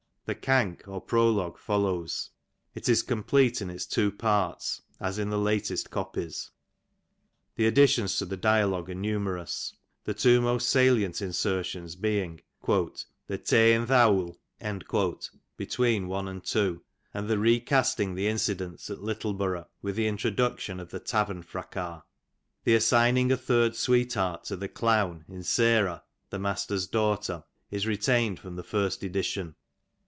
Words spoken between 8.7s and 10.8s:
are numerous, the two most